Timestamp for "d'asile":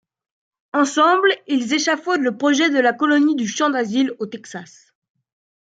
3.69-4.15